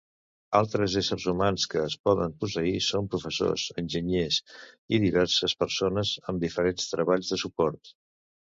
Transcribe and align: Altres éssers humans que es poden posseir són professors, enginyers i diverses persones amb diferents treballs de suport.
Altres 0.59 0.93
éssers 1.01 1.27
humans 1.31 1.65
que 1.73 1.83
es 1.89 1.95
poden 2.07 2.33
posseir 2.45 2.71
són 2.87 3.11
professors, 3.17 3.67
enginyers 3.83 4.41
i 4.99 5.03
diverses 5.07 5.57
persones 5.63 6.17
amb 6.33 6.49
diferents 6.49 6.91
treballs 6.97 7.33
de 7.37 7.43
suport. 7.47 7.97